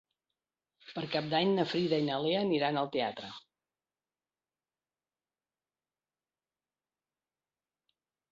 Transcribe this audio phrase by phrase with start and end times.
[0.93, 3.29] Per Cap d'Any na Frida i na Lea aniran al teatre.